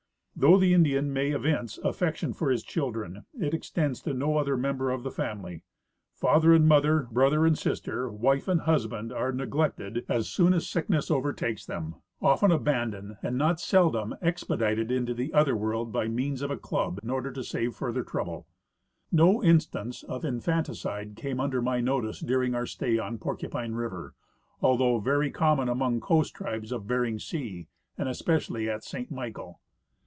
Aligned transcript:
Though 0.33 0.57
the 0.57 0.73
Indian 0.73 1.13
may 1.13 1.29
evince 1.31 1.77
affection 1.83 2.33
for 2.33 2.49
his 2.49 2.63
children, 2.63 3.25
it 3.39 3.53
extends 3.53 4.01
to 4.01 4.11
no 4.11 4.37
other 4.37 4.57
member 4.57 4.89
of 4.89 5.03
the 5.03 5.11
family. 5.11 5.61
Father 6.15 6.51
and 6.51 6.67
mother, 6.67 7.07
brother 7.11 7.45
and 7.45 7.55
sister, 7.55 8.09
wife 8.09 8.47
and 8.47 8.61
husband 8.61 9.13
are 9.13 9.31
neglected 9.31 10.03
as 10.09 10.27
soon 10.29 10.55
as 10.55 10.63
Native 10.75 10.87
Dishonesty 10.87 11.13
and 11.13 11.23
Hospitality. 11.43 11.61
193 11.61 11.61
sickness 11.61 11.61
overtakes 11.61 11.65
them, 11.67 11.95
often 12.23 12.51
abandoned, 12.51 13.17
and 13.21 13.37
not 13.37 13.59
seldom 13.59 14.15
expe 14.23 14.57
dited 14.57 14.89
into 14.89 15.13
the 15.13 15.31
other 15.31 15.55
world 15.55 15.91
by 15.91 16.07
means 16.07 16.41
of 16.41 16.49
a 16.49 16.57
club 16.57 16.99
in 17.03 17.11
order 17.11 17.31
to 17.31 17.43
save 17.43 17.75
further 17.75 18.01
trouble. 18.03 18.47
No 19.11 19.43
instance 19.43 20.01
of 20.01 20.25
infanticide 20.25 21.15
came 21.15 21.39
under 21.39 21.61
my 21.61 21.81
notice 21.81 22.19
during 22.19 22.55
our 22.55 22.65
stay 22.65 22.97
on 22.97 23.19
Porcupine 23.19 23.73
river, 23.73 24.15
although 24.59 24.97
very 24.99 25.29
com 25.29 25.57
mon 25.59 25.69
among 25.69 25.95
the 25.99 26.01
coast 26.01 26.33
tribes 26.33 26.71
of 26.71 26.87
Bering 26.87 27.19
sea, 27.19 27.67
and 27.95 28.09
especiall}^ 28.09 28.67
at 28.73 28.83
Saint 28.83 29.11
Michael. 29.11 29.59